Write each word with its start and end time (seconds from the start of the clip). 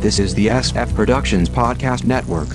This 0.00 0.18
is 0.18 0.34
the 0.34 0.46
SF 0.46 0.94
Productions 0.94 1.50
Podcast 1.50 2.06
Network. 2.06 2.48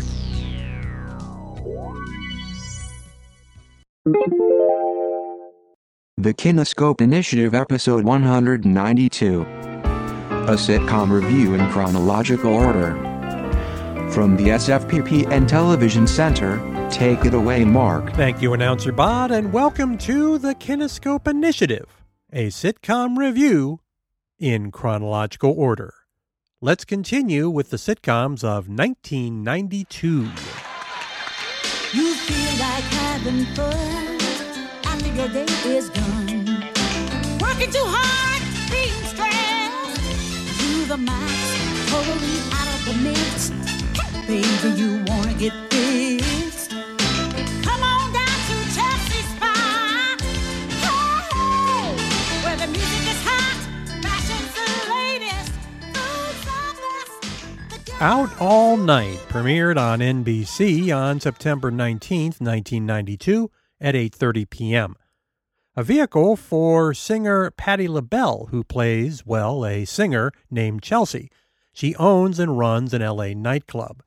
The 6.18 6.34
Kinescope 6.34 7.02
Initiative, 7.02 7.54
Episode 7.54 8.04
192. 8.04 9.44
A 9.44 10.56
sitcom 10.56 11.12
review 11.12 11.54
in 11.54 11.70
chronological 11.70 12.52
order. 12.52 12.96
From 14.12 14.36
the 14.38 14.46
SFPPN 14.46 15.48
Television 15.48 16.08
Center, 16.08 16.58
take 16.90 17.26
it 17.26 17.36
away, 17.36 17.64
Mark. 17.64 18.12
Thank 18.14 18.42
you, 18.42 18.54
Announcer 18.54 18.92
Bot, 18.92 19.32
and 19.32 19.54
welcome 19.54 20.00
to 20.00 20.40
the 20.40 20.56
Kinescope 20.56 21.28
Initiative, 21.28 22.02
a 22.34 22.48
sitcom 22.48 23.18
review 23.18 23.82
in 24.40 24.72
chronological 24.72 25.52
order. 25.52 25.94
Let's 26.66 26.84
continue 26.84 27.48
with 27.48 27.70
the 27.70 27.78
sitcoms 27.78 28.44
of 28.44 28.68
1992. 28.68 30.08
You 31.94 32.16
feel 32.16 32.60
like 32.60 32.84
having 32.86 33.46
fun 33.54 34.18
after 34.84 35.14
your 35.14 35.28
day 35.28 35.46
is 35.68 35.90
done. 35.92 36.64
Working 37.40 37.70
too 37.70 37.86
hard, 37.86 38.42
being 38.72 39.06
stressed 39.06 40.88
the 40.88 40.98
max, 40.98 41.34
totally 41.92 42.38
out 42.58 42.68
of 42.74 42.82
the 42.88 42.96
mix. 43.04 43.52
Baby, 44.26 44.82
you 44.82 45.06
wanna 45.06 45.36
get. 45.36 45.66
Out 58.02 58.30
All 58.42 58.76
Night 58.76 59.20
premiered 59.30 59.78
on 59.78 60.00
NBC 60.00 60.94
on 60.94 61.22
September 61.22 61.72
19th, 61.72 62.42
1992 62.42 63.50
at 63.80 63.96
8:30 63.96 64.50
p.m. 64.50 64.96
A 65.78 65.84
vehicle 65.84 66.36
for 66.36 66.94
singer 66.94 67.52
Patti 67.52 67.88
LaBelle 67.88 68.50
who 68.52 68.66
plays, 68.66 69.26
well, 69.26 69.66
a 69.66 69.86
singer 69.86 70.34
named 70.52 70.84
Chelsea. 70.84 71.32
She 71.72 71.96
owns 71.96 72.38
and 72.38 72.58
runs 72.58 72.94
an 72.94 73.02
LA 73.02 73.30
nightclub. 73.30 74.04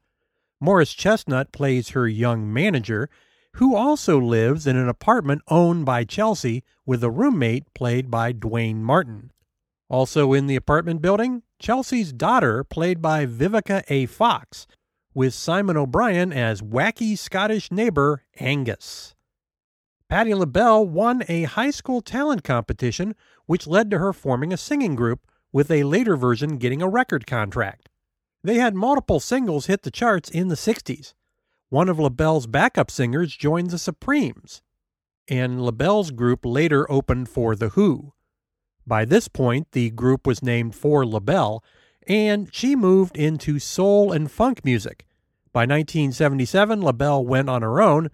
Morris 0.61 0.93
Chestnut 0.93 1.51
plays 1.51 1.91
her 1.91 2.07
young 2.07 2.53
manager 2.53 3.09
who 3.55 3.75
also 3.75 4.19
lives 4.21 4.67
in 4.67 4.77
an 4.77 4.91
apartment 4.91 5.41
owned 5.49 5.87
by 5.87 6.05
Chelsea 6.05 6.63
with 6.85 7.03
a 7.03 7.11
roommate 7.11 7.73
played 7.73 8.11
by 8.11 8.33
Duane 8.33 8.85
Martin. 8.85 9.33
Also 9.89 10.33
in 10.33 10.47
the 10.47 10.57
apartment 10.57 11.01
building, 11.01 11.43
Chelsea's 11.59 12.13
daughter, 12.13 12.63
played 12.63 13.01
by 13.01 13.25
Vivica 13.27 13.83
A. 13.89 14.07
Fox, 14.07 14.67
with 15.15 15.33
Simon 15.33 15.77
O'Brien 15.77 16.33
as 16.33 16.61
wacky 16.61 17.17
Scottish 17.17 17.73
neighbor 17.73 18.25
Angus. 18.39 19.15
Patti 20.09 20.35
LaBelle 20.35 20.87
won 20.87 21.23
a 21.29 21.45
high 21.45 21.71
school 21.71 22.01
talent 22.01 22.45
competition, 22.45 23.15
which 23.47 23.67
led 23.67 23.91
to 23.91 23.99
her 23.99 24.13
forming 24.13 24.53
a 24.53 24.57
singing 24.57 24.95
group, 24.95 25.21
with 25.53 25.71
a 25.71 25.85
later 25.85 26.17
version 26.17 26.59
getting 26.59 26.83
a 26.83 26.89
record 26.89 27.27
contract. 27.27 27.89
They 28.45 28.57
had 28.57 28.75
multiple 28.75 29.21
singles 29.21 29.67
hit 29.67 29.83
the 29.83 29.91
charts 29.91 30.31
in 30.31 30.49
the 30.49 30.55
60s. 30.55 31.15
One 31.71 31.89
of 31.89 31.99
LaBelle's 31.99 32.47
backup 32.47 32.91
singers 32.91 33.37
joined 33.37 33.71
the 33.71 33.79
Supremes, 33.79 34.63
and 35.29 35.63
LaBelle's 35.63 36.11
group 36.11 36.45
later 36.45 36.91
opened 36.91 37.29
for 37.29 37.55
The 37.55 37.71
Who. 37.71 38.13
By 38.89 39.05
this 39.05 39.29
point, 39.29 39.73
the 39.73 39.91
group 39.91 40.27
was 40.27 40.43
named 40.43 40.75
for 40.75 41.05
LaBelle, 41.05 41.63
and 42.07 42.49
she 42.51 42.75
moved 42.75 43.19
into 43.19 43.59
soul 43.59 44.13
and 44.13 44.31
funk 44.31 44.65
music. 44.65 45.05
By 45.53 45.67
1977, 45.67 46.81
LaBelle 46.81 47.23
went 47.23 47.51
on 47.51 47.61
her 47.61 47.83
own 47.83 48.09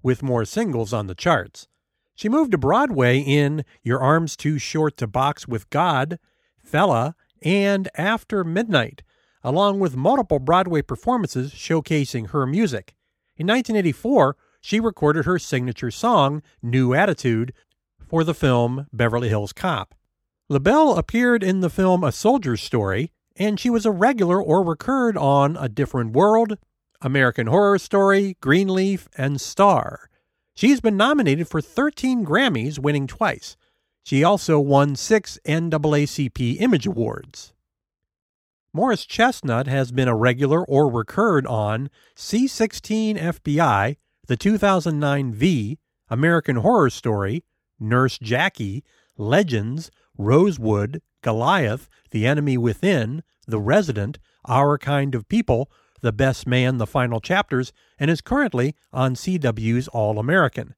with 0.00 0.22
more 0.22 0.44
singles 0.44 0.92
on 0.92 1.08
the 1.08 1.16
charts. 1.16 1.66
She 2.14 2.28
moved 2.28 2.52
to 2.52 2.58
Broadway 2.58 3.18
in 3.18 3.64
Your 3.82 4.00
Arms 4.00 4.36
Too 4.36 4.60
Short 4.60 4.96
to 4.98 5.08
Box 5.08 5.48
with 5.48 5.68
God, 5.70 6.20
Fella, 6.62 7.16
and 7.42 7.88
After 7.96 8.44
Midnight, 8.44 9.02
along 9.42 9.80
with 9.80 9.96
multiple 9.96 10.38
Broadway 10.38 10.82
performances 10.82 11.52
showcasing 11.52 12.28
her 12.28 12.46
music. 12.46 12.94
In 13.36 13.48
1984, 13.48 14.36
she 14.60 14.78
recorded 14.78 15.24
her 15.24 15.40
signature 15.40 15.90
song, 15.90 16.42
New 16.62 16.94
Attitude, 16.94 17.52
for 18.06 18.22
the 18.22 18.34
film 18.34 18.86
Beverly 18.92 19.28
Hills 19.28 19.52
Cop. 19.52 19.96
LaBelle 20.52 20.98
appeared 20.98 21.42
in 21.42 21.60
the 21.60 21.70
film 21.70 22.04
A 22.04 22.12
Soldier's 22.12 22.60
Story, 22.60 23.10
and 23.36 23.58
she 23.58 23.70
was 23.70 23.86
a 23.86 23.90
regular 23.90 24.38
or 24.38 24.62
recurred 24.62 25.16
on 25.16 25.56
A 25.56 25.66
Different 25.66 26.12
World, 26.12 26.58
American 27.00 27.46
Horror 27.46 27.78
Story, 27.78 28.36
Greenleaf, 28.42 29.08
and 29.16 29.40
Star. 29.40 30.10
She's 30.52 30.82
been 30.82 30.98
nominated 30.98 31.48
for 31.48 31.62
13 31.62 32.26
Grammys, 32.26 32.78
winning 32.78 33.06
twice. 33.06 33.56
She 34.02 34.22
also 34.22 34.60
won 34.60 34.94
six 34.94 35.38
NAACP 35.46 36.60
Image 36.60 36.86
Awards. 36.86 37.54
Morris 38.74 39.06
Chestnut 39.06 39.66
has 39.66 39.90
been 39.90 40.06
a 40.06 40.14
regular 40.14 40.62
or 40.66 40.92
recurred 40.92 41.46
on 41.46 41.88
C16 42.14 43.18
FBI, 43.18 43.96
The 44.26 44.36
2009 44.36 45.32
V, 45.32 45.78
American 46.10 46.56
Horror 46.56 46.90
Story, 46.90 47.42
Nurse 47.80 48.18
Jackie, 48.18 48.84
Legends, 49.16 49.90
Rosewood, 50.22 51.02
Goliath, 51.22 51.88
The 52.10 52.26
Enemy 52.26 52.58
Within, 52.58 53.22
The 53.46 53.60
Resident, 53.60 54.18
Our 54.46 54.78
Kind 54.78 55.14
of 55.14 55.28
People, 55.28 55.70
The 56.00 56.12
Best 56.12 56.46
Man, 56.46 56.78
The 56.78 56.86
Final 56.86 57.20
Chapters, 57.20 57.72
and 57.98 58.10
is 58.10 58.20
currently 58.20 58.74
on 58.92 59.14
CW's 59.14 59.88
All 59.88 60.18
American. 60.18 60.74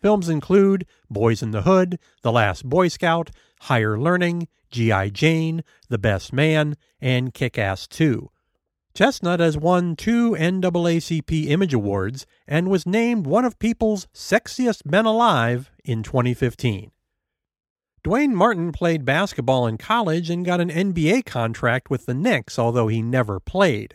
Films 0.00 0.28
include 0.28 0.86
Boyz 1.12 1.42
n 1.42 1.50
the 1.50 1.62
Hood, 1.62 1.98
The 2.22 2.32
Last 2.32 2.68
Boy 2.68 2.88
Scout, 2.88 3.30
Higher 3.62 3.98
Learning, 3.98 4.48
G.I. 4.70 5.10
Jane, 5.10 5.62
The 5.88 5.98
Best 5.98 6.32
Man, 6.32 6.76
and 7.00 7.34
Kick 7.34 7.58
Ass 7.58 7.86
2. 7.86 8.30
Chestnut 8.94 9.40
has 9.40 9.56
won 9.56 9.94
two 9.94 10.32
NAACP 10.32 11.48
Image 11.48 11.74
Awards 11.74 12.26
and 12.46 12.68
was 12.68 12.86
named 12.86 13.26
one 13.26 13.44
of 13.44 13.58
People's 13.58 14.08
Sexiest 14.14 14.84
Men 14.84 15.06
Alive 15.06 15.70
in 15.84 16.02
2015. 16.02 16.90
Duane 18.02 18.34
Martin 18.34 18.72
played 18.72 19.04
basketball 19.04 19.66
in 19.66 19.76
college 19.76 20.30
and 20.30 20.44
got 20.44 20.60
an 20.60 20.70
NBA 20.70 21.26
contract 21.26 21.90
with 21.90 22.06
the 22.06 22.14
Knicks, 22.14 22.58
although 22.58 22.88
he 22.88 23.02
never 23.02 23.38
played. 23.38 23.94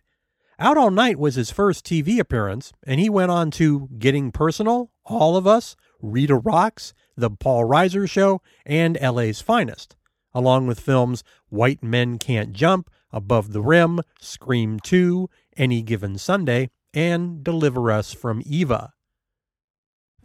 Out 0.60 0.78
All 0.78 0.92
Night 0.92 1.18
was 1.18 1.36
his 1.36 1.50
first 1.50 1.84
TV 1.84 2.20
appearance, 2.20 2.72
and 2.86 3.00
he 3.00 3.10
went 3.10 3.32
on 3.32 3.50
to 3.52 3.90
Getting 3.98 4.32
Personal, 4.32 4.92
All 5.06 5.36
of 5.36 5.48
Us, 5.48 5.76
Rita 6.02 6.36
Rocks, 6.36 6.94
The 7.18 7.32
Paul 7.32 7.66
Reiser 7.66 8.08
Show, 8.08 8.42
and 8.64 8.98
LA's 9.02 9.42
Finest, 9.42 9.96
along 10.36 10.68
with 10.68 10.80
films 10.80 11.24
White 11.50 11.84
Men 11.84 12.20
Can't 12.20 12.54
Jump, 12.54 12.92
Above 13.12 13.54
the 13.54 13.62
Rim, 13.62 14.02
Scream 14.22 14.80
2, 14.80 15.30
Any 15.58 15.82
Given 15.82 16.20
Sunday, 16.20 16.70
and 16.94 17.44
Deliver 17.44 17.92
Us 17.92 18.14
from 18.14 18.44
Eva. 18.46 18.94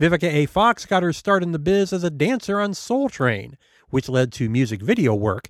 Vivica 0.00 0.32
A. 0.32 0.46
Fox 0.46 0.86
got 0.86 1.02
her 1.02 1.12
start 1.12 1.42
in 1.42 1.52
the 1.52 1.58
biz 1.58 1.92
as 1.92 2.02
a 2.02 2.08
dancer 2.08 2.58
on 2.58 2.72
Soul 2.72 3.10
Train, 3.10 3.58
which 3.90 4.08
led 4.08 4.32
to 4.32 4.48
music 4.48 4.80
video 4.80 5.14
work, 5.14 5.48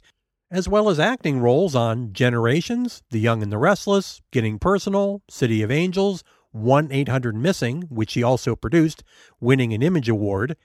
as 0.50 0.68
well 0.68 0.88
as 0.88 0.98
acting 0.98 1.38
roles 1.38 1.76
on 1.76 2.12
Generations, 2.12 3.00
The 3.10 3.20
Young 3.20 3.44
and 3.44 3.52
the 3.52 3.58
Restless, 3.58 4.20
Getting 4.32 4.58
Personal, 4.58 5.22
City 5.30 5.62
of 5.62 5.70
Angels, 5.70 6.24
1 6.50 6.90
800 6.90 7.36
Missing, 7.36 7.82
which 7.90 8.10
she 8.10 8.24
also 8.24 8.56
produced, 8.56 9.04
winning 9.38 9.72
an 9.72 9.82
Image 9.82 10.08
Award, 10.08 10.56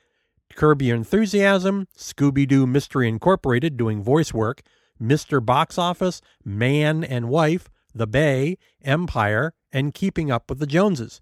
Curb 0.56 0.81
Your 0.81 0.96
Enthusiasm, 0.96 1.88
Scooby 1.96 2.47
Doo 2.47 2.66
Mystery 2.66 3.07
Incorporated, 3.07 3.78
doing 3.78 4.02
voice 4.02 4.34
work, 4.34 4.63
Mr. 5.00 5.46
Box 5.46 5.78
Office, 5.78 6.22
Man 6.44 7.03
and 7.03 7.29
Wife, 7.29 7.69
The 7.94 8.07
Bay, 8.07 8.58
Empire, 8.84 9.53
and 9.72 9.93
Keeping 9.93 10.31
Up 10.31 10.49
with 10.49 10.58
the 10.58 10.66
Joneses. 10.66 11.22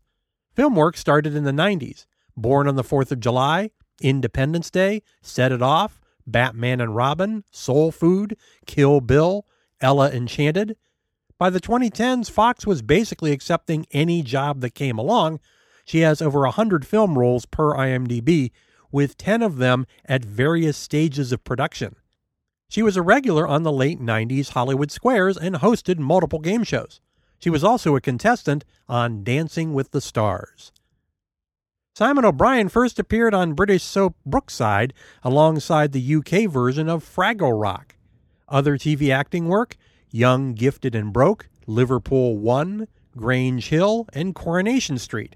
Film 0.55 0.77
work 0.77 0.95
started 0.95 1.35
in 1.35 1.43
the 1.43 1.51
90s. 1.51 2.05
Born 2.35 2.67
on 2.67 2.75
the 2.75 2.83
4th 2.83 3.11
of 3.11 3.19
July, 3.19 3.71
Independence 4.01 4.69
Day, 4.69 5.01
Set 5.21 5.51
It 5.51 5.61
Off, 5.61 6.01
Batman 6.25 6.81
and 6.81 6.95
Robin, 6.95 7.43
Soul 7.51 7.91
Food, 7.91 8.37
Kill 8.65 9.01
Bill, 9.01 9.45
Ella 9.81 10.09
Enchanted. 10.11 10.75
By 11.37 11.49
the 11.49 11.59
2010s, 11.59 12.31
Fox 12.31 12.65
was 12.65 12.81
basically 12.81 13.31
accepting 13.31 13.85
any 13.91 14.21
job 14.21 14.61
that 14.61 14.75
came 14.75 14.97
along. 14.97 15.39
She 15.85 15.99
has 15.99 16.21
over 16.21 16.41
100 16.41 16.87
film 16.87 17.19
roles 17.19 17.45
per 17.45 17.73
IMDb, 17.73 18.51
with 18.91 19.17
10 19.17 19.41
of 19.41 19.57
them 19.57 19.85
at 20.05 20.23
various 20.23 20.77
stages 20.77 21.31
of 21.31 21.43
production. 21.43 21.95
She 22.69 22.81
was 22.81 22.95
a 22.95 23.01
regular 23.01 23.47
on 23.47 23.63
the 23.63 23.71
late 23.71 23.99
90s 23.99 24.49
Hollywood 24.51 24.91
Squares 24.91 25.37
and 25.37 25.55
hosted 25.55 25.97
multiple 25.97 26.39
game 26.39 26.63
shows. 26.63 27.01
She 27.39 27.49
was 27.49 27.63
also 27.63 27.95
a 27.95 28.01
contestant 28.01 28.63
on 28.87 29.23
Dancing 29.23 29.73
with 29.73 29.91
the 29.91 29.99
Stars. 29.99 30.71
Simon 31.95 32.25
O'Brien 32.25 32.69
first 32.69 32.97
appeared 32.97 33.35
on 33.35 33.53
British 33.53 33.83
soap 33.83 34.15
Brookside 34.25 34.95
alongside 35.21 35.91
the 35.91 36.15
UK 36.15 36.49
version 36.49 36.89
of 36.89 37.03
Fraggle 37.03 37.61
Rock. 37.61 37.93
Other 38.47 38.79
TV 38.79 39.13
acting 39.13 39.47
work 39.47 39.77
Young, 40.09 40.55
Gifted, 40.55 40.95
and 40.95 41.13
Broke, 41.13 41.49
Liverpool 41.67 42.35
1, 42.39 42.87
Grange 43.15 43.69
Hill, 43.69 44.07
and 44.11 44.33
Coronation 44.33 44.97
Street. 44.97 45.35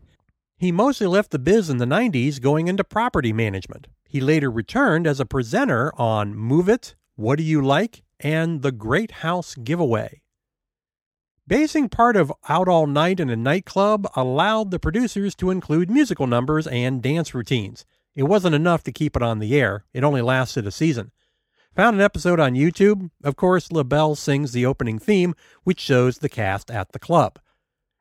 He 0.58 0.72
mostly 0.72 1.06
left 1.06 1.30
the 1.30 1.38
biz 1.38 1.70
in 1.70 1.78
the 1.78 1.86
90s 1.86 2.42
going 2.42 2.68
into 2.68 2.84
property 2.84 3.32
management. 3.32 3.86
He 4.10 4.20
later 4.20 4.50
returned 4.50 5.06
as 5.06 5.20
a 5.20 5.28
presenter 5.28 5.94
on 5.96 6.34
Move 6.34 6.70
It, 6.70 6.96
What 7.16 7.38
Do 7.38 7.44
You 7.44 7.62
Like, 7.62 8.02
and 8.20 8.64
The 8.64 8.72
Great 8.72 9.12
House 9.12 9.54
Giveaway. 9.54 10.22
Basing 11.48 11.88
part 11.88 12.18
of 12.18 12.34
Out 12.50 12.68
All 12.68 12.88
Night 12.88 13.22
in 13.22 13.30
a 13.30 13.36
nightclub 13.38 14.06
allowed 14.18 14.70
the 14.70 14.80
producers 14.80 15.34
to 15.36 15.50
include 15.50 15.90
musical 15.90 16.28
numbers 16.28 16.68
and 16.68 17.02
dance 17.02 17.34
routines. 17.34 17.86
It 18.16 18.24
wasn't 18.24 18.54
enough 18.54 18.84
to 18.84 18.92
keep 18.92 19.16
it 19.16 19.24
on 19.24 19.40
the 19.40 19.58
air, 19.58 19.86
it 19.94 20.04
only 20.04 20.22
lasted 20.22 20.68
a 20.68 20.72
season. 20.72 21.12
Found 21.74 21.96
an 21.96 22.02
episode 22.02 22.42
on 22.42 22.56
YouTube. 22.56 23.12
Of 23.24 23.38
course, 23.38 23.72
LaBelle 23.72 24.16
sings 24.16 24.52
the 24.52 24.66
opening 24.66 25.00
theme, 25.00 25.36
which 25.64 25.80
shows 25.80 26.18
the 26.18 26.28
cast 26.28 26.70
at 26.70 26.92
the 26.92 27.00
club. 27.00 27.40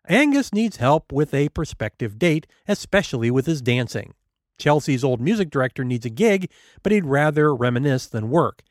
Angus 0.09 0.53
needs 0.53 0.79
help 0.79 1.13
with 1.13 1.33
a 1.33 1.51
prospective 1.51 2.19
date, 2.19 2.49
especially 2.67 3.31
with 3.31 3.47
his 3.47 3.63
dancing. 3.63 4.15
Chelsea's 4.59 5.05
old 5.05 5.21
music 5.21 5.51
director 5.51 5.85
needs 5.85 6.05
a 6.05 6.11
gig, 6.11 6.51
but 6.83 6.91
he'd 6.91 7.05
rather 7.05 7.55
reminisce 7.55 8.07
than 8.07 8.29
work. 8.29 8.65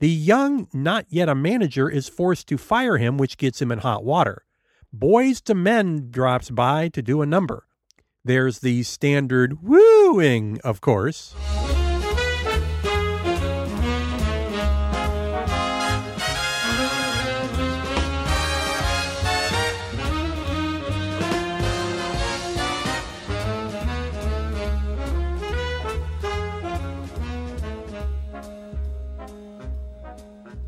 The 0.00 0.08
young, 0.08 0.68
not 0.72 1.06
yet 1.08 1.28
a 1.28 1.34
manager, 1.34 1.88
is 1.88 2.08
forced 2.08 2.46
to 2.48 2.58
fire 2.58 2.98
him, 2.98 3.18
which 3.18 3.36
gets 3.36 3.60
him 3.60 3.72
in 3.72 3.80
hot 3.80 4.04
water. 4.04 4.44
Boyz 4.96 5.42
II 5.48 5.56
Men 5.56 6.10
drops 6.10 6.50
by 6.50 6.88
to 6.90 7.02
do 7.02 7.20
a 7.20 7.26
number. 7.26 7.66
There's 8.24 8.60
the 8.60 8.84
standard 8.84 9.62
wooing, 9.62 10.60
of 10.62 10.80
course. 10.80 11.34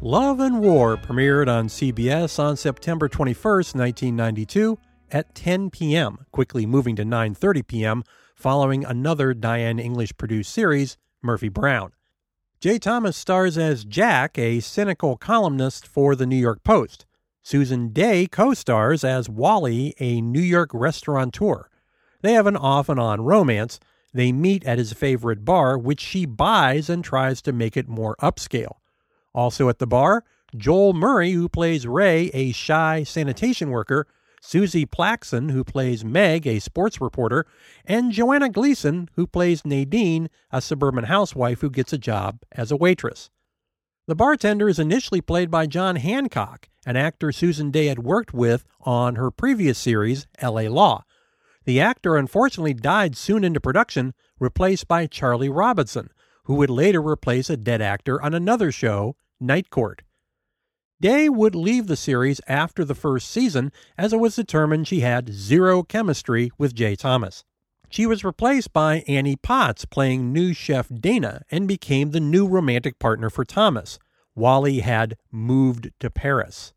Love 0.02 0.41
and 0.41 0.61
War 0.61 0.97
premiered 0.97 1.47
on 1.47 1.69
CBS 1.69 2.38
on 2.38 2.56
September 2.56 3.06
21st, 3.06 3.75
1992 3.75 4.79
at 5.11 5.35
10 5.35 5.69
p.m., 5.69 6.25
quickly 6.32 6.64
moving 6.64 6.97
to 6.97 7.05
9:30 7.05 7.67
p.m. 7.67 8.05
following 8.35 8.82
another 8.82 9.35
Diane 9.35 9.79
English 9.79 10.17
produced 10.17 10.55
series, 10.55 10.97
Murphy 11.20 11.50
Brown. 11.50 11.93
Jay 12.61 12.79
Thomas 12.79 13.14
stars 13.14 13.58
as 13.58 13.85
Jack, 13.85 14.38
a 14.38 14.61
cynical 14.61 15.19
columnist 15.19 15.87
for 15.87 16.17
the 16.17 16.25
New 16.25 16.37
York 16.37 16.64
Post. 16.64 17.05
Susan 17.43 17.91
Dey 17.91 18.26
co-stars 18.26 19.05
as 19.05 19.29
Wally, 19.29 19.94
a 20.00 20.23
New 20.23 20.41
York 20.41 20.70
restaurateur. 20.73 21.69
They 22.23 22.32
have 22.32 22.46
an 22.46 22.56
off 22.56 22.88
and 22.88 22.99
on 22.99 23.20
romance. 23.20 23.79
They 24.14 24.32
meet 24.32 24.64
at 24.64 24.79
his 24.79 24.94
favorite 24.94 25.44
bar, 25.44 25.76
which 25.76 26.00
she 26.00 26.25
buys 26.25 26.88
and 26.88 27.05
tries 27.05 27.43
to 27.43 27.53
make 27.53 27.76
it 27.76 27.87
more 27.87 28.17
upscale. 28.23 28.80
Also 29.35 29.69
at 29.69 29.79
the 29.79 29.87
bar, 29.87 30.25
Joel 30.56 30.93
Murray, 30.93 31.32
who 31.32 31.49
plays 31.49 31.87
Ray, 31.87 32.31
a 32.35 32.53
shy 32.53 33.05
sanitation 33.05 33.71
worker, 33.71 34.06
Suzie 34.43 34.88
Plakson, 34.88 35.50
who 35.50 35.62
plays 35.62 36.05
Meg, 36.05 36.47
a 36.47 36.61
sports 36.61 37.00
reporter, 37.00 37.47
and 37.85 38.11
Joanna 38.11 38.49
Gleason, 38.49 39.09
who 39.15 39.27
plays 39.27 39.65
Nadine, 39.65 40.29
a 40.50 40.61
suburban 40.61 41.05
housewife 41.05 41.61
who 41.61 41.71
gets 41.71 41.93
a 41.93 41.99
job 41.99 42.41
as 42.53 42.71
a 42.71 42.77
waitress. 42.77 43.31
The 44.06 44.15
bartender 44.15 44.69
is 44.69 44.79
initially 44.79 45.21
played 45.21 45.50
by 45.50 45.67
John 45.67 45.97
Hancock, 45.97 46.69
an 46.87 46.97
actor 46.97 47.31
Susan 47.31 47.71
Dey 47.71 47.87
had 47.87 48.00
worked 48.00 48.32
with 48.32 48.65
on 48.81 49.17
her 49.17 49.31
previous 49.31 49.79
series, 49.79 50.27
LA 50.43 50.62
Law. 50.62 51.05
The 51.65 51.81
actor 51.81 52.17
unfortunately 52.17 52.75
died 52.75 53.17
soon 53.17 53.44
into 53.44 53.61
production, 53.61 54.15
replaced 54.41 54.88
by 54.88 55.06
Charlie 55.06 55.50
Robinson, 55.50 56.11
who 56.44 56.54
would 56.54 56.70
later 56.70 57.00
replace 57.00 57.50
a 57.50 57.56
dead 57.56 57.81
actor 57.81 58.20
on 58.22 58.34
another 58.34 58.72
show, 58.72 59.16
Night 59.40 59.70
Court. 59.70 60.02
Dey 61.00 61.28
would 61.28 61.54
leave 61.54 61.87
the 61.87 61.96
series 61.96 62.40
after 62.46 62.84
the 62.84 62.94
first 62.94 63.31
season 63.31 63.72
as 63.96 64.12
it 64.12 64.19
was 64.20 64.37
determined 64.37 64.87
she 64.87 65.00
had 65.00 65.32
zero 65.32 65.82
chemistry 65.82 66.50
with 66.58 66.75
Jay 66.75 66.94
Thomas. 66.94 67.44
She 67.88 68.06
was 68.06 68.22
replaced 68.22 68.72
by 68.72 69.02
Annie 69.08 69.37
Potts 69.37 69.84
playing 69.84 70.32
new 70.32 70.52
chef 70.52 70.88
Dana 70.88 71.42
and 71.50 71.66
became 71.66 72.10
the 72.10 72.20
new 72.20 72.46
romantic 72.46 72.98
partner 72.98 73.31
for 73.31 73.44
Thomas. 73.44 73.98
Wally 74.34 74.81
had 74.81 75.16
moved 75.32 75.90
to 76.00 76.10
Paris. 76.10 76.72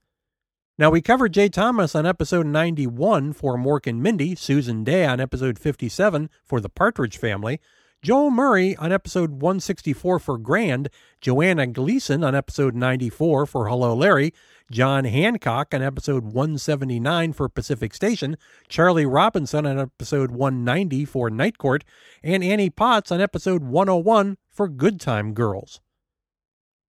Now, 0.76 0.90
we 0.90 1.02
covered 1.02 1.34
Jay 1.34 1.50
Thomas 1.50 1.94
on 1.94 2.08
episode 2.08 2.48
91 2.48 3.34
for 3.34 3.58
Mork 3.58 3.86
and 3.86 4.02
Mindy, 4.02 4.34
Susan 4.34 4.84
Dey 4.84 5.06
on 5.06 5.20
episode 5.20 5.60
57 5.60 6.32
for 6.44 6.60
The 6.60 6.70
Partridge 6.70 7.18
Family, 7.18 7.60
Joel 8.04 8.32
Murray 8.32 8.76
on 8.76 8.92
episode 8.92 9.42
164 9.42 10.20
for 10.20 10.38
Grand, 10.38 10.90
Joanna 11.22 11.66
Gleason 11.68 12.22
on 12.22 12.36
episode 12.36 12.76
94 12.76 13.46
for 13.46 13.70
Hello 13.70 13.96
Larry, 13.96 14.34
John 14.70 15.06
Hancock 15.06 15.74
on 15.74 15.82
episode 15.82 16.26
179 16.26 17.32
for 17.32 17.48
Pacific 17.48 17.94
Station, 17.94 18.36
Charlie 18.68 19.06
Robinson 19.06 19.66
on 19.66 19.80
episode 19.80 20.32
190 20.32 21.06
for 21.06 21.30
Night 21.30 21.58
Court, 21.58 21.86
and 22.22 22.44
Annie 22.44 22.70
Potts 22.70 23.10
on 23.10 23.22
episode 23.22 23.64
101 23.64 24.38
for 24.52 24.68
Good 24.68 25.00
Time 25.00 25.34
Girls. 25.34 25.80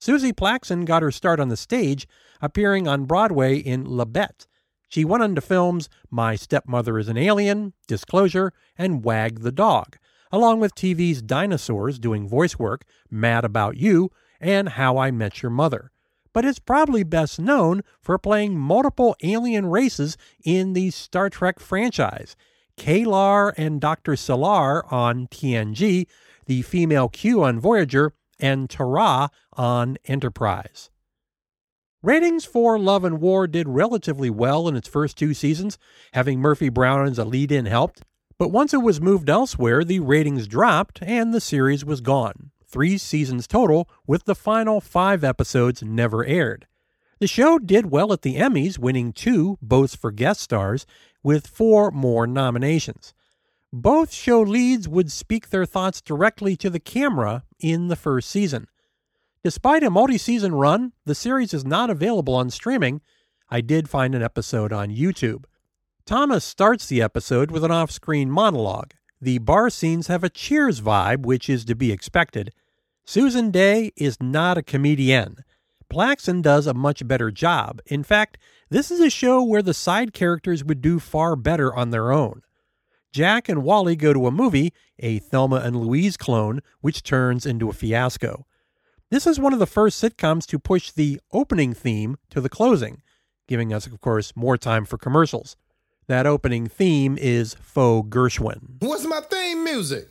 Suzie 0.01 0.33
Plakson 0.33 0.85
got 0.85 1.03
her 1.03 1.13
start 1.13 1.39
on 1.39 1.49
the 1.49 1.57
stage, 1.57 2.09
appearing 2.43 2.89
on 2.89 3.05
Broadway 3.05 3.59
in 3.59 3.85
La 3.85 4.05
Bête. 4.05 4.49
She 4.89 5.05
went 5.05 5.23
on 5.23 5.37
to 5.37 5.41
films 5.41 5.89
My 6.11 6.35
Stepmother 6.35 6.99
is 6.99 7.09
an 7.09 7.17
Alien, 7.17 7.73
Disclosure, 7.87 8.53
and 8.77 9.05
Wag 9.05 9.43
the 9.43 9.53
Dog 9.53 9.97
along 10.35 10.59
with 10.59 10.75
TV's 10.75 11.23
Dinosaurs 11.23 12.01
doing 12.01 12.27
voice 12.27 12.59
work, 12.59 12.83
Mad 13.09 13.45
About 13.45 13.77
You, 13.77 14.11
and 14.41 14.71
How 14.71 14.99
I 14.99 15.13
Met 15.13 15.45
Your 15.45 15.51
Mother. 15.51 15.93
But 16.33 16.45
it's 16.45 16.59
probably 16.59 17.05
best 17.05 17.39
known 17.39 17.83
for 18.01 18.19
playing 18.19 18.59
multiple 18.59 19.15
alien 19.23 19.67
races 19.67 20.17
in 20.45 20.73
the 20.73 20.91
Star 20.91 21.31
Trek 21.31 21.61
franchise. 21.61 22.35
K'Ehleyr 22.77 23.55
and 23.57 23.81
Dr. 23.81 24.17
Selar 24.17 24.83
on 24.93 25.29
TNG, 25.29 26.09
the 26.47 26.63
female 26.63 27.09
Q 27.09 27.45
on 27.45 27.61
Voyager, 27.61 28.13
and 28.41 28.69
Tarah 28.69 29.31
on 29.53 29.99
Enterprise. 30.07 30.91
Ratings 32.03 32.45
for 32.45 32.77
Love 32.77 33.05
and 33.05 33.21
War 33.21 33.47
did 33.47 33.69
relatively 33.69 34.31
well 34.31 34.67
in 34.67 34.75
its 34.75 34.89
first 34.89 35.17
two 35.17 35.33
seasons, 35.33 35.79
having 36.13 36.41
Murphy 36.41 36.71
Brown 36.71 37.07
as 37.07 37.21
a 37.21 37.25
lead 37.25 37.53
in 37.53 37.67
helped. 37.67 38.03
But 38.39 38.49
once 38.49 38.75
it 38.75 38.83
was 38.83 39.01
moved 39.01 39.31
elsewhere, 39.31 39.85
the 39.85 40.01
ratings 40.01 40.47
dropped 40.49 41.01
and 41.03 41.33
the 41.33 41.41
series 41.41 41.85
was 41.85 42.01
gone. 42.01 42.51
Three 42.67 42.99
seasons 42.99 43.47
total, 43.47 43.89
with 44.07 44.25
the 44.25 44.35
final 44.35 44.81
five 44.81 45.23
episodes 45.23 45.83
never 45.83 46.25
aired. 46.25 46.67
The 47.21 47.29
show 47.29 47.59
did 47.59 47.91
well 47.91 48.13
at 48.13 48.23
the 48.23 48.37
Emmys, 48.37 48.79
winning 48.79 49.13
two, 49.13 49.59
both 49.63 49.97
for 49.97 50.11
guest 50.11 50.41
stars, 50.41 50.85
with 51.23 51.47
four 51.47 51.91
more 51.93 52.27
nominations. 52.27 53.15
Both 53.73 54.13
show 54.13 54.41
leads 54.41 54.89
would 54.89 55.11
speak 55.11 55.51
their 55.51 55.67
thoughts 55.67 56.01
directly 56.01 56.57
to 56.57 56.71
the 56.71 56.81
camera 56.81 57.45
in 57.61 57.89
the 57.89 57.97
first 57.97 58.29
season. 58.31 58.67
Despite 59.43 59.83
a 59.83 59.91
multi 59.91 60.19
season 60.19 60.55
run, 60.55 60.93
the 61.05 61.15
series 61.15 61.55
is 61.55 61.65
not 61.65 61.91
available 61.91 62.35
on 62.35 62.51
streaming. 62.51 63.01
I 63.49 63.61
did 63.61 63.89
find 63.89 64.15
an 64.15 64.23
episode 64.23 64.73
on 64.73 64.91
YouTube. 64.91 65.45
Thomas 66.07 66.45
starts 66.45 66.87
the 66.87 67.01
episode 67.01 67.51
with 67.51 67.65
an 67.65 67.71
off 67.71 67.91
screen 67.91 68.31
monologue. 68.31 68.93
The 69.23 69.39
bar 69.39 69.71
scenes 69.71 70.09
have 70.09 70.23
a 70.23 70.29
cheers 70.29 70.83
vibe, 70.83 71.25
which 71.25 71.49
is 71.49 71.65
to 71.65 71.75
be 71.75 71.91
expected. 71.93 72.53
Susan 73.07 73.51
Dey 73.51 73.91
is 73.97 74.19
not 74.21 74.59
a 74.59 74.63
comedienne. 74.63 75.39
Plakson 75.91 76.43
does 76.43 76.67
a 76.67 76.75
much 76.75 77.09
better 77.09 77.31
job. 77.31 77.81
In 77.87 78.03
fact, 78.03 78.37
this 78.69 78.91
is 78.91 79.01
a 79.01 79.09
show 79.09 79.43
where 79.43 79.63
the 79.63 79.73
side 79.73 80.13
characters 80.13 80.63
would 80.63 80.83
do 80.83 81.01
far 81.01 81.37
better 81.37 81.75
on 81.75 81.89
their 81.89 82.13
own. 82.13 82.43
Jack 83.11 83.49
and 83.49 83.63
Wally 83.63 83.97
go 83.97 84.13
to 84.13 84.27
a 84.27 84.31
movie, 84.31 84.75
a 84.99 85.21
Thelma 85.21 85.57
and 85.57 85.75
Louise 85.75 86.19
clone, 86.19 86.61
which 86.83 87.03
turns 87.03 87.47
into 87.47 87.71
a 87.71 87.73
fiasco. 87.73 88.45
This 89.11 89.27
is 89.27 89.41
one 89.41 89.55
of 89.55 89.59
the 89.59 89.67
first 89.67 90.03
sitcoms 90.03 90.45
to 90.49 90.59
push 90.59 90.91
the 90.91 91.19
opening 91.33 91.73
theme 91.73 92.19
to 92.29 92.43
the 92.43 92.51
closing, 92.51 93.01
giving 93.49 93.73
us, 93.73 93.87
of 93.87 93.99
course, 94.03 94.37
more 94.37 94.59
time 94.59 94.85
for 94.85 94.99
commercials. 94.99 95.57
That 96.07 96.27
opening 96.27 96.67
theme 96.67 97.17
is 97.19 97.55
Faux 97.55 98.07
Gershwin. 98.11 98.77
What's 98.81 99.07
my 99.07 99.23
theme 99.23 99.65
music? 99.65 100.11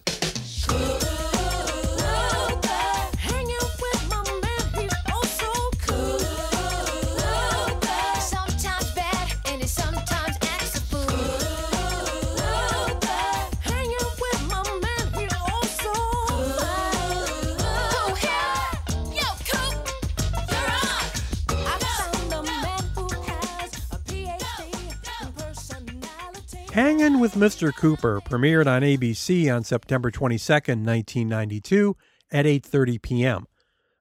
Hangin' 26.74 27.20
with 27.20 27.36
Mr. 27.36 27.72
Cooper 27.72 28.20
premiered 28.20 28.66
on 28.66 28.82
ABC 28.82 29.56
on 29.56 29.64
September 29.64 30.10
22, 30.10 30.54
1992 30.54 31.96
at 32.32 32.48
8:30 32.48 33.00
p.m. 33.00 33.46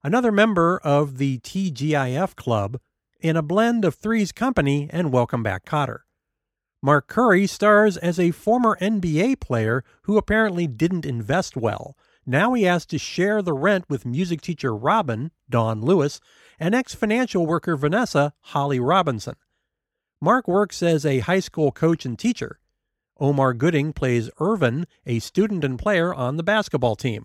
Another 0.02 0.32
member 0.32 0.80
of 0.82 1.18
the 1.18 1.38
TGIF 1.40 2.34
club 2.34 2.80
in 3.20 3.36
a 3.36 3.42
blend 3.42 3.84
of 3.84 3.96
Three's 3.96 4.32
Company 4.32 4.88
and 4.90 5.12
Welcome 5.12 5.42
Back 5.42 5.66
Kotter. 5.66 5.98
Mark 6.82 7.08
Curry 7.08 7.46
stars 7.46 7.98
as 7.98 8.18
a 8.18 8.30
former 8.30 8.78
NBA 8.80 9.38
player 9.38 9.84
who 10.04 10.16
apparently 10.16 10.66
didn't 10.66 11.04
invest 11.04 11.58
well. 11.58 11.94
Now 12.24 12.54
he 12.54 12.62
has 12.62 12.86
to 12.86 12.96
share 12.96 13.42
the 13.42 13.52
rent 13.52 13.84
with 13.90 14.06
music 14.06 14.40
teacher 14.40 14.74
Robin, 14.74 15.30
Dawnn 15.50 15.82
Lewis, 15.82 16.20
and 16.58 16.74
ex 16.74 16.94
financial 16.94 17.44
worker 17.44 17.76
Vanessa, 17.76 18.32
Holly 18.40 18.80
Robinson. 18.80 19.34
Mark 20.22 20.48
works 20.48 20.82
as 20.82 21.04
a 21.04 21.18
high 21.18 21.40
school 21.40 21.70
coach 21.70 22.06
and 22.06 22.18
teacher. 22.18 22.60
Omar 23.21 23.54
Gooding 23.54 23.92
plays 23.92 24.31
Irvin, 24.40 24.87
a 25.07 25.19
student 25.19 25.64
and 25.64 25.78
player 25.78 26.12
on 26.14 26.37
the 26.37 26.42
basketball 26.42 26.97
team. 26.97 27.25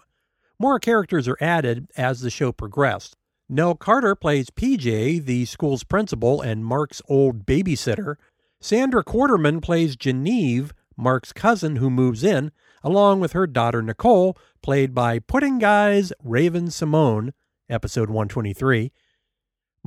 More 0.59 0.79
characters 0.79 1.27
are 1.27 1.37
added 1.39 1.87
as 1.97 2.21
the 2.21 2.29
show 2.29 2.51
progressed. 2.51 3.15
Nell 3.49 3.75
Carter 3.75 4.15
plays 4.15 4.49
PJ, 4.49 5.23
the 5.25 5.45
school's 5.45 5.83
principal 5.83 6.41
and 6.41 6.65
Mark's 6.65 7.01
old 7.07 7.45
babysitter. 7.45 8.15
Saundra 8.61 9.03
Quarterman 9.03 9.61
plays 9.61 9.95
Genevieve, 9.95 10.73
Mark's 10.97 11.31
cousin 11.31 11.77
who 11.77 11.89
moves 11.89 12.23
in, 12.23 12.51
along 12.83 13.19
with 13.19 13.33
her 13.33 13.47
daughter 13.47 13.81
Nicole, 13.81 14.37
played 14.61 14.93
by 14.93 15.19
Pudding 15.19 15.59
Guy's 15.59 16.11
Raven 16.23 16.67
Symoné, 16.67 17.31
episode 17.69 18.09
123. 18.09 18.91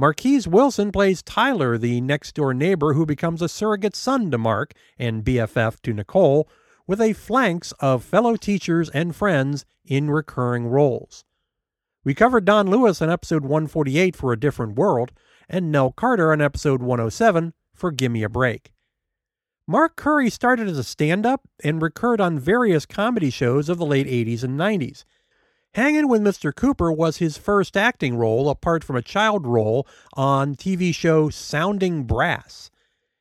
Marquise 0.00 0.48
Wilson 0.48 0.92
plays 0.92 1.22
Tyler, 1.22 1.76
the 1.76 2.00
next 2.00 2.34
door 2.34 2.54
neighbor 2.54 2.94
who 2.94 3.04
becomes 3.04 3.42
a 3.42 3.50
surrogate 3.50 3.94
son 3.94 4.30
to 4.30 4.38
Mark 4.38 4.72
and 4.98 5.22
BFF 5.22 5.78
to 5.82 5.92
Nicole, 5.92 6.48
with 6.86 7.02
a 7.02 7.12
flanks 7.12 7.72
of 7.80 8.02
fellow 8.02 8.36
teachers 8.36 8.88
and 8.88 9.14
friends 9.14 9.66
in 9.84 10.10
recurring 10.10 10.68
roles. 10.68 11.22
We 12.02 12.14
covered 12.14 12.46
Dawnn 12.46 12.70
Lewis 12.70 13.02
on 13.02 13.10
episode 13.10 13.42
148 13.42 14.16
for 14.16 14.32
A 14.32 14.40
Different 14.40 14.76
World, 14.76 15.12
and 15.50 15.70
Nell 15.70 15.92
Carter 15.92 16.32
on 16.32 16.40
episode 16.40 16.80
107 16.80 17.52
for 17.74 17.90
Gimme 17.90 18.22
a 18.22 18.30
Break. 18.30 18.72
Mark 19.66 19.96
Curry 19.96 20.30
started 20.30 20.66
as 20.66 20.78
a 20.78 20.82
stand 20.82 21.26
up 21.26 21.42
and 21.62 21.82
recurred 21.82 22.22
on 22.22 22.38
various 22.38 22.86
comedy 22.86 23.28
shows 23.28 23.68
of 23.68 23.76
the 23.76 23.84
late 23.84 24.06
80s 24.06 24.42
and 24.42 24.58
90s. 24.58 25.04
Hanging 25.74 26.08
with 26.08 26.20
Mr. 26.20 26.52
Cooper 26.52 26.90
was 26.90 27.18
his 27.18 27.38
first 27.38 27.76
acting 27.76 28.16
role 28.16 28.50
apart 28.50 28.82
from 28.82 28.96
a 28.96 29.02
child 29.02 29.46
role 29.46 29.86
on 30.14 30.56
TV 30.56 30.92
show 30.92 31.30
Sounding 31.30 32.02
Brass. 32.02 32.72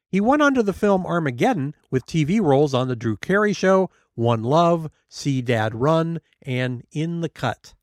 He 0.08 0.20
went 0.20 0.42
on 0.42 0.56
to 0.56 0.64
the 0.64 0.74
film 0.74 1.06
Armageddon 1.06 1.76
with 1.92 2.08
TV 2.08 2.42
roles 2.42 2.74
on 2.74 2.88
The 2.88 2.96
Drew 2.96 3.18
Carey 3.18 3.54
Show, 3.54 3.92
One 4.16 4.42
Love, 4.42 4.90
See 5.08 5.44
Dad 5.44 5.76
Run, 5.76 6.22
and 6.42 6.82
In 6.92 7.22
the 7.22 7.30
Cut. 7.30 7.76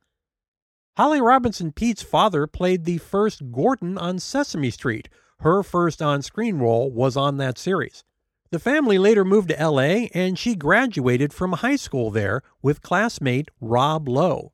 Holly 0.97 1.21
Robinson 1.21 1.71
Peete's 1.71 2.03
father 2.03 2.49
played 2.49 2.87
the 2.87 2.99
first 2.99 3.53
Gordon 3.53 3.97
on 3.97 4.19
Sesame 4.19 4.71
Street. 4.71 5.09
Her 5.41 5.63
first 5.63 6.03
on 6.03 6.23
screen 6.23 6.59
role 6.59 6.91
was 6.91 7.17
on 7.17 7.37
that 7.37 7.57
series. 7.57 8.03
The 8.51 8.59
family 8.59 8.99
later 8.99 9.25
moved 9.25 9.51
to 9.51 9.65
LA 9.65 10.09
and 10.13 10.37
she 10.37 10.57
graduated 10.57 11.33
from 11.33 11.53
high 11.53 11.77
school 11.77 12.11
there 12.11 12.43
with 12.63 12.83
classmate 12.83 13.49
Rob 13.61 14.09
Lowe. 14.09 14.51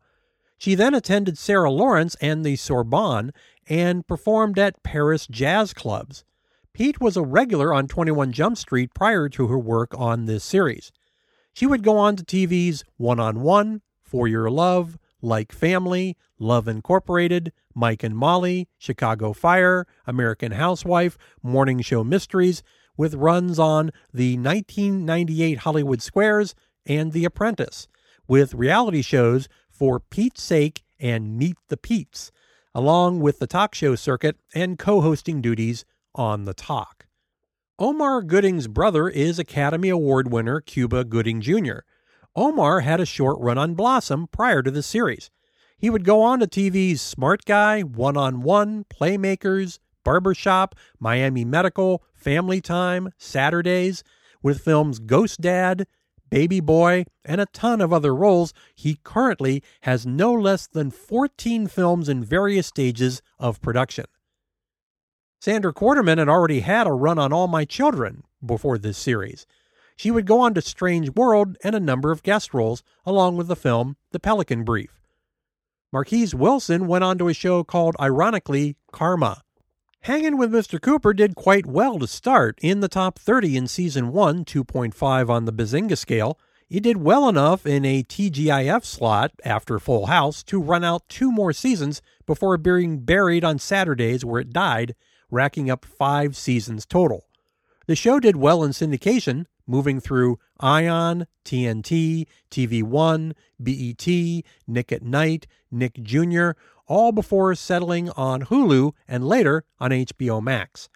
She 0.63 0.77
then 0.77 0.95
attended 0.95 1.39
Sarah 1.39 1.73
Lawrence 1.73 2.15
and 2.21 2.47
the 2.47 2.55
Sorbonne 2.55 3.33
and 3.69 4.07
performed 4.07 4.61
at 4.61 4.85
Paris 4.85 5.27
jazz 5.27 5.75
clubs. 5.75 6.25
Peete 6.73 7.01
was 7.01 7.17
a 7.17 7.23
regular 7.25 7.75
on 7.75 7.89
21 7.89 8.31
Jump 8.31 8.57
Street 8.57 8.95
prior 8.95 9.29
to 9.31 9.49
her 9.49 9.59
work 9.59 9.93
on 9.99 10.27
this 10.27 10.45
series. 10.45 10.93
She 11.53 11.67
would 11.67 11.83
go 11.83 11.99
on 11.99 12.15
to 12.15 12.23
TV's 12.23 12.85
One 12.97 13.19
on 13.19 13.41
One, 13.41 13.83
For 14.05 14.29
Your 14.29 14.49
Love, 14.53 14.99
Like 15.21 15.51
Family, 15.51 16.17
Love 16.39 16.69
Incorporated, 16.69 17.53
Mike 17.75 18.05
and 18.05 18.17
Molly, 18.17 18.69
Chicago 18.79 19.33
Fire, 19.33 19.85
American 20.07 20.53
Housewife, 20.53 21.19
Morning 21.43 21.81
Show 21.81 22.05
Mysteries, 22.05 22.63
with 22.97 23.15
runs 23.15 23.59
on 23.59 23.91
the 24.15 24.37
1998 24.37 25.59
Hollywood 25.59 26.01
Squares 26.01 26.55
and 26.87 27.11
The 27.11 27.25
Apprentice, 27.25 27.89
with 28.29 28.55
reality 28.55 29.03
shows 29.03 29.49
for 29.83 29.99
Peete's 29.99 30.41
Sake 30.41 30.85
and 31.01 31.37
Meet 31.37 31.57
the 31.67 31.77
Peetes, 31.77 32.31
along 32.73 33.19
with 33.19 33.41
the 33.41 33.49
talk 33.49 33.75
show 33.75 33.97
circuit 33.97 34.37
and 34.55 34.79
co 34.79 35.01
hosting 35.01 35.43
duties 35.43 35.85
on 36.15 36.45
The 36.45 36.55
Talk. 36.55 37.07
Omar 37.81 38.23
Gooding's 38.23 38.69
brother 38.69 39.09
is 39.09 39.41
Academy 39.41 39.89
Award 39.89 40.31
winner 40.31 40.61
Cuba 40.61 41.03
Gooding 41.03 41.41
Jr. 41.41 41.81
Omar 42.37 42.83
had 42.83 43.01
a 43.01 43.05
short 43.05 43.41
run 43.41 43.59
on 43.59 43.75
Blossom 43.75 44.29
prior 44.29 44.63
to 44.63 44.71
the 44.71 44.85
series. 44.85 45.33
He 45.77 45.91
would 45.91 46.05
go 46.05 46.23
on 46.23 46.39
to 46.39 46.47
TV's 46.47 47.01
Smart 47.01 47.45
Guy, 47.45 47.81
One 47.81 48.17
on 48.17 48.43
One, 48.43 48.85
Playmakers, 48.85 49.81
Barbershop, 50.05 50.77
Miami 51.01 51.45
Medical, 51.45 52.05
Family 52.15 52.61
Time, 52.61 53.11
Saturdays, 53.19 54.05
with 54.45 54.61
films 54.61 55.01
Ghost 55.01 55.41
Dad, 55.41 55.89
Baby 56.33 56.61
Boy, 56.61 57.05
and 57.27 57.43
a 57.43 57.47
ton 57.53 57.83
of 57.83 57.93
other 57.93 58.15
roles. 58.15 58.55
He 58.75 58.99
currently 59.05 59.63
has 59.83 60.07
no 60.07 60.33
less 60.33 60.67
than 60.67 60.91
14 60.91 61.67
films 61.67 62.09
in 62.09 62.25
various 62.25 62.67
stages 62.67 63.21
of 63.39 63.61
production. 63.61 64.07
Saundra 65.45 65.75
Quarterman 65.75 66.17
had 66.17 66.31
already 66.31 66.61
had 66.61 66.87
a 66.87 66.93
run 66.93 67.19
on 67.19 67.35
All 67.35 67.49
My 67.49 67.67
Children 67.67 68.23
before 68.43 68.79
this 68.79 68.97
series. 68.97 69.45
She 69.95 70.11
would 70.11 70.25
go 70.25 70.41
on 70.41 70.55
to 70.55 70.63
Strange 70.63 71.11
World 71.11 71.59
and 71.63 71.75
a 71.75 71.81
number 71.81 72.11
of 72.11 72.23
guest 72.23 72.55
roles, 72.55 72.83
along 73.05 73.37
with 73.37 73.49
the 73.49 73.55
film 73.55 73.99
The 74.13 74.19
Pelican 74.19 74.65
Brief. 74.65 75.03
Marquise 75.93 76.35
Wilson 76.35 76.87
went 76.87 77.05
on 77.05 77.19
to 77.19 77.29
a 77.29 77.35
show 77.35 77.63
called, 77.63 77.95
ironically, 78.01 78.79
Karma. 78.91 79.43
Hanging 80.07 80.37
with 80.37 80.51
Mr. 80.51 80.83
Cooper 80.83 81.15
did 81.15 81.37
quite 81.37 81.65
well 81.65 82.01
to 82.01 82.09
start, 82.09 82.59
in 82.61 82.81
the 82.81 82.89
top 82.89 83.21
30 83.21 83.57
in 83.57 83.69
season 83.69 84.11
1, 84.11 84.45
2.5 84.45 85.31
on 85.31 85.45
the 85.45 85.53
Bazinga 85.53 85.97
scale. 85.97 86.41
It 86.69 86.83
did 86.83 86.97
well 86.97 87.29
enough 87.29 87.65
in 87.65 87.85
a 87.85 88.03
TGIF 88.03 88.85
slot 88.85 89.31
after 89.45 89.79
Full 89.79 90.07
House 90.07 90.43
to 90.43 90.61
run 90.61 90.83
out 90.83 91.09
two 91.09 91.31
more 91.31 91.53
seasons 91.53 92.03
before 92.27 92.57
being 92.57 93.05
buried 93.05 93.45
on 93.45 93.61
Saturdays 93.61 94.25
where 94.25 94.41
it 94.41 94.53
died 94.53 94.97
racking 95.31 95.71
up 95.71 95.85
five 95.85 96.37
seasons 96.37 96.85
total. 96.85 97.29
The 97.87 97.95
show 97.95 98.19
did 98.19 98.35
well 98.35 98.65
in 98.65 98.73
syndication, 98.73 99.47
moving 99.69 100.01
through 100.01 100.41
Ion, 100.59 101.29
TNT, 101.45 102.27
TV 102.51 102.83
One, 102.83 103.35
BET, 103.61 104.07
Nick 104.67 104.91
at 104.91 105.03
Nite, 105.05 105.47
Nick 105.71 106.03
Jr., 106.03 106.51
all 106.87 107.13
before 107.13 107.55
settling 107.55 108.11
on 108.11 108.43
Hulu 108.43 108.93
and 109.09 109.27
later 109.27 109.65
on 109.79 109.91
HBO 109.91 110.43
Max. 110.43 110.89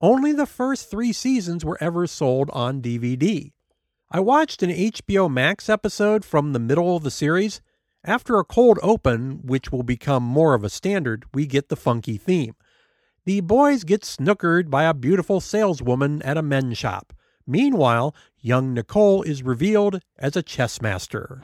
Only 0.00 0.32
the 0.32 0.46
first 0.46 0.90
three 0.90 1.12
seasons 1.12 1.64
were 1.64 1.78
ever 1.80 2.06
sold 2.06 2.50
on 2.50 2.82
DVD. 2.82 3.52
I 4.10 4.20
watched 4.20 4.62
an 4.62 4.70
HBO 4.70 5.30
Max 5.30 5.68
episode 5.68 6.24
from 6.24 6.52
the 6.52 6.58
middle 6.58 6.96
of 6.96 7.02
the 7.02 7.10
series. 7.10 7.60
After 8.04 8.38
a 8.38 8.44
cold 8.44 8.78
open, 8.82 9.40
which 9.42 9.72
will 9.72 9.82
become 9.82 10.22
more 10.22 10.54
of 10.54 10.62
a 10.62 10.70
standard, 10.70 11.24
we 11.32 11.46
get 11.46 11.68
the 11.68 11.76
funky 11.76 12.18
theme. 12.18 12.54
The 13.24 13.40
boys 13.40 13.84
get 13.84 14.02
snookered 14.02 14.68
by 14.68 14.84
a 14.84 14.92
beautiful 14.92 15.40
saleswoman 15.40 16.20
at 16.22 16.36
a 16.36 16.42
men's 16.42 16.76
shop. 16.76 17.14
Meanwhile, 17.46 18.14
young 18.38 18.74
Nicole 18.74 19.22
is 19.22 19.42
revealed 19.42 20.00
as 20.18 20.36
a 20.36 20.42
chess 20.42 20.82
master. 20.82 21.40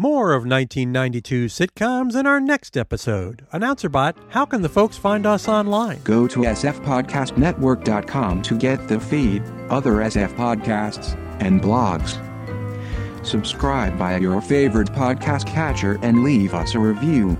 More 0.00 0.32
of 0.32 0.46
1992 0.46 1.46
sitcoms 1.48 2.18
in 2.18 2.26
our 2.26 2.40
next 2.40 2.78
episode. 2.78 3.44
AnnouncerBot, 3.52 4.14
how 4.30 4.46
can 4.46 4.62
the 4.62 4.68
folks 4.70 4.96
find 4.96 5.26
us 5.26 5.46
online? 5.46 6.00
Go 6.04 6.26
to 6.26 6.38
sfpodcastnetwork.com 6.38 8.40
to 8.40 8.56
get 8.56 8.88
the 8.88 8.98
feed, 8.98 9.42
other 9.68 9.96
SF 9.96 10.34
podcasts, 10.36 11.18
and 11.42 11.60
blogs. 11.60 12.16
Subscribe 13.26 13.96
via 13.96 14.18
your 14.18 14.40
favorite 14.40 14.88
podcast 14.88 15.46
catcher 15.46 15.98
and 16.00 16.24
leave 16.24 16.54
us 16.54 16.74
a 16.74 16.78
review. 16.78 17.36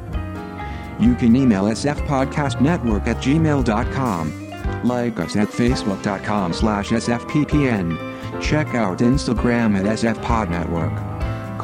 You 1.00 1.14
can 1.14 1.34
email 1.34 1.64
sfpodcastnetwork 1.64 3.06
at 3.06 3.16
gmail.com. 3.24 4.84
Like 4.84 5.18
us 5.18 5.34
at 5.34 5.48
facebook.com 5.48 6.52
slash 6.52 6.90
sfppn. 6.90 8.42
Check 8.42 8.74
out 8.74 8.98
Instagram 8.98 9.78
at 9.78 9.86
sfpodnetwork. 9.98 11.09